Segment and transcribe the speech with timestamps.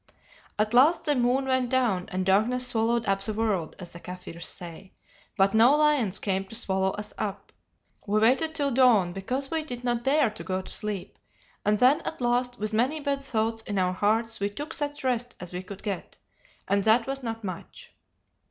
[0.57, 4.47] At last the moon went down, and darkness swallowed up the world, as the Kaffirs
[4.47, 4.93] say,
[5.37, 7.51] but no lions came to swallow us up.
[8.07, 11.19] We waited till dawn, because we did not dare to go to sleep,
[11.63, 15.35] and then at last with many bad thoughts in our hearts we took such rest
[15.39, 16.17] as we could get,
[16.67, 17.93] and that was not much.